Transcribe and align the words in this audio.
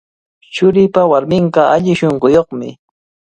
Churiipa 0.53 1.01
warminqa 1.11 1.61
alli 1.75 1.93
shunquyuqmi. 1.99 2.69